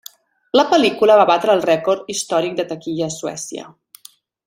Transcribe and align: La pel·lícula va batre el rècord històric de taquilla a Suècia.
La 0.59 0.63
pel·lícula 0.71 1.17
va 1.19 1.27
batre 1.33 1.53
el 1.57 1.61
rècord 1.67 2.09
històric 2.17 2.59
de 2.61 2.69
taquilla 2.73 3.11
a 3.11 3.15
Suècia. 3.21 3.71